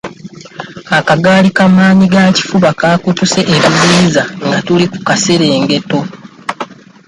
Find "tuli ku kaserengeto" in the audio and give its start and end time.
4.65-5.99